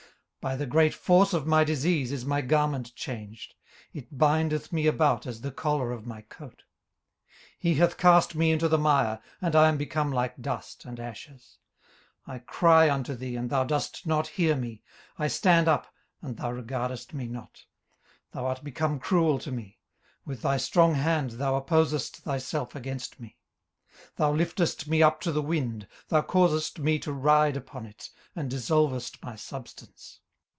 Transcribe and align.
18:030:018 0.43 0.49
By 0.49 0.55
the 0.57 0.65
great 0.71 0.93
force 0.95 1.33
of 1.33 1.45
my 1.45 1.63
disease 1.63 2.11
is 2.11 2.25
my 2.25 2.41
garment 2.41 2.95
changed: 2.95 3.53
it 3.93 4.17
bindeth 4.17 4.73
me 4.73 4.87
about 4.87 5.27
as 5.27 5.41
the 5.41 5.51
collar 5.51 5.91
of 5.91 6.07
my 6.07 6.21
coat. 6.23 6.63
18:030:019 7.57 7.57
He 7.59 7.73
hath 7.75 7.97
cast 7.97 8.33
me 8.33 8.49
into 8.51 8.67
the 8.67 8.79
mire, 8.79 9.19
and 9.39 9.55
I 9.55 9.69
am 9.69 9.77
become 9.77 10.11
like 10.11 10.41
dust 10.41 10.83
and 10.83 10.99
ashes. 10.99 11.59
18:030:020 12.27 12.33
I 12.33 12.39
cry 12.39 12.89
unto 12.89 13.13
thee, 13.13 13.35
and 13.35 13.51
thou 13.51 13.63
dost 13.63 14.07
not 14.07 14.29
hear 14.29 14.55
me: 14.55 14.81
I 15.19 15.27
stand 15.27 15.67
up, 15.67 15.93
and 16.23 16.37
thou 16.37 16.51
regardest 16.51 17.13
me 17.13 17.27
not. 17.27 17.65
18:030:021 18.33 18.33
Thou 18.33 18.45
art 18.47 18.63
become 18.63 18.99
cruel 18.99 19.37
to 19.37 19.51
me: 19.51 19.77
with 20.25 20.41
thy 20.41 20.57
strong 20.57 20.95
hand 20.95 21.29
thou 21.33 21.53
opposest 21.53 22.17
thyself 22.17 22.73
against 22.73 23.19
me. 23.19 23.37
18:030:022 24.15 24.15
Thou 24.15 24.33
liftest 24.33 24.87
me 24.87 25.03
up 25.03 25.21
to 25.21 25.31
the 25.31 25.43
wind; 25.43 25.87
thou 26.07 26.23
causest 26.23 26.79
me 26.79 26.97
to 26.97 27.13
ride 27.13 27.55
upon 27.55 27.85
it, 27.85 28.09
and 28.35 28.49
dissolvest 28.49 29.21
my 29.21 29.35
substance. 29.35 30.17